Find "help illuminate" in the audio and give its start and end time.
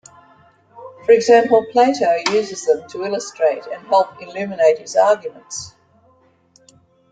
3.85-4.79